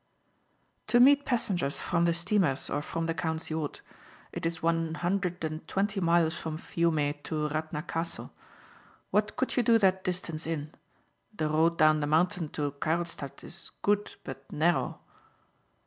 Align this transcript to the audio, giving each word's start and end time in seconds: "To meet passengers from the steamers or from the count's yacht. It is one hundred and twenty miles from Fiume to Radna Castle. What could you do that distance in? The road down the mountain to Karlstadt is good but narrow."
"To 0.87 0.99
meet 0.99 1.25
passengers 1.27 1.77
from 1.77 2.05
the 2.05 2.13
steamers 2.15 2.71
or 2.71 2.81
from 2.81 3.05
the 3.05 3.13
count's 3.13 3.51
yacht. 3.51 3.81
It 4.31 4.47
is 4.47 4.63
one 4.63 4.95
hundred 4.95 5.43
and 5.43 5.67
twenty 5.67 5.99
miles 6.01 6.33
from 6.35 6.57
Fiume 6.57 7.13
to 7.25 7.49
Radna 7.49 7.83
Castle. 7.83 8.33
What 9.11 9.35
could 9.35 9.55
you 9.57 9.61
do 9.61 9.77
that 9.77 10.03
distance 10.03 10.47
in? 10.47 10.71
The 11.37 11.49
road 11.49 11.77
down 11.77 11.99
the 11.99 12.07
mountain 12.07 12.49
to 12.53 12.71
Karlstadt 12.71 13.43
is 13.43 13.69
good 13.83 14.15
but 14.23 14.51
narrow." 14.51 15.01